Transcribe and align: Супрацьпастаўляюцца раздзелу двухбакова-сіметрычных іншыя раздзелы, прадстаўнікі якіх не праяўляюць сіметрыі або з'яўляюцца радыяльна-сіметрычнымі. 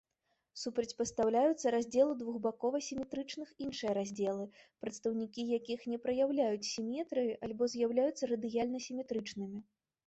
Супрацьпастаўляюцца 0.61 1.73
раздзелу 1.75 2.13
двухбакова-сіметрычных 2.21 3.51
іншыя 3.67 3.91
раздзелы, 3.99 4.49
прадстаўнікі 4.85 5.41
якіх 5.57 5.79
не 5.93 6.01
праяўляюць 6.07 6.69
сіметрыі 6.73 7.31
або 7.51 7.63
з'яўляюцца 7.77 8.23
радыяльна-сіметрычнымі. 8.35 9.59